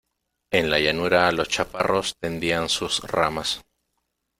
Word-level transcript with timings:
en 0.49 0.71
la 0.71 0.79
llanura 0.79 1.31
los 1.31 1.47
chaparros 1.47 2.15
tendían 2.19 2.69
sus 2.69 3.01
ramas, 3.03 3.63